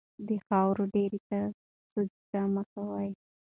[0.27, 1.39] د خاورو ډېري ته
[1.91, 3.11] سجده مه کوئ.